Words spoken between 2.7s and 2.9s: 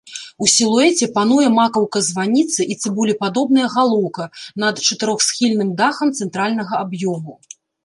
і